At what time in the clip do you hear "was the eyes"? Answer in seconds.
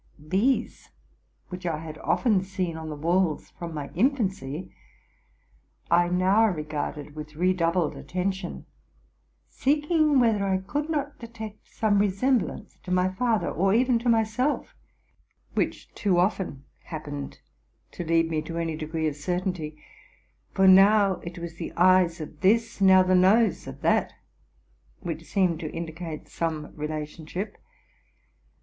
21.37-22.19